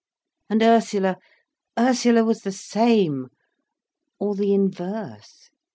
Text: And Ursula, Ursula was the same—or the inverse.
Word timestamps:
And 0.49 0.63
Ursula, 0.63 1.17
Ursula 1.77 2.23
was 2.23 2.41
the 2.41 2.51
same—or 2.51 3.29
the 4.33 4.51
inverse. 4.51 5.51